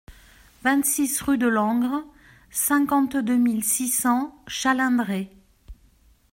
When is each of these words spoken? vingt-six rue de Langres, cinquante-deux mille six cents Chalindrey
vingt-six 0.63 1.21
rue 1.21 1.37
de 1.37 1.45
Langres, 1.45 2.03
cinquante-deux 2.49 3.37
mille 3.37 3.63
six 3.63 3.87
cents 3.89 4.35
Chalindrey 4.47 5.29